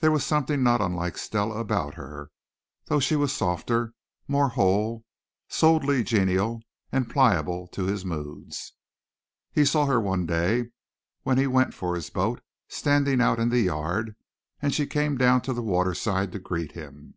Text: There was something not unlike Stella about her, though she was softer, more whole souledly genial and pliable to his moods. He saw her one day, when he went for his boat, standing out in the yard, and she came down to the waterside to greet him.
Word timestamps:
There 0.00 0.10
was 0.10 0.24
something 0.26 0.64
not 0.64 0.80
unlike 0.80 1.16
Stella 1.16 1.60
about 1.60 1.94
her, 1.94 2.32
though 2.86 2.98
she 2.98 3.14
was 3.14 3.32
softer, 3.32 3.94
more 4.26 4.48
whole 4.48 5.04
souledly 5.48 6.02
genial 6.04 6.62
and 6.90 7.08
pliable 7.08 7.68
to 7.68 7.84
his 7.84 8.04
moods. 8.04 8.72
He 9.52 9.64
saw 9.64 9.86
her 9.86 10.00
one 10.00 10.26
day, 10.26 10.70
when 11.22 11.38
he 11.38 11.46
went 11.46 11.74
for 11.74 11.94
his 11.94 12.10
boat, 12.10 12.40
standing 12.66 13.20
out 13.20 13.38
in 13.38 13.48
the 13.50 13.60
yard, 13.60 14.16
and 14.60 14.74
she 14.74 14.84
came 14.84 15.16
down 15.16 15.42
to 15.42 15.52
the 15.52 15.62
waterside 15.62 16.32
to 16.32 16.40
greet 16.40 16.72
him. 16.72 17.14